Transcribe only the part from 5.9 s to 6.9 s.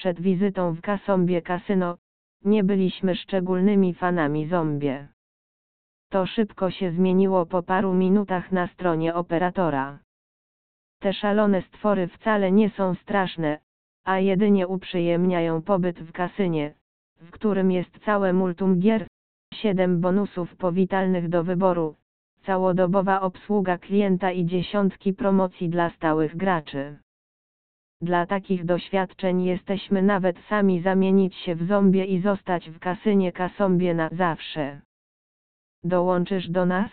To szybko się